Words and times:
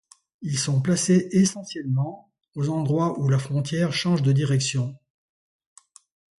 Ils 0.41 0.57
sont 0.57 0.81
placés 0.81 1.29
essentiellement 1.31 2.31
aux 2.55 2.69
endroits 2.69 3.19
où 3.19 3.29
la 3.29 3.37
frontière 3.37 3.93
change 3.93 4.23
de 4.23 4.31
direction. 4.31 4.95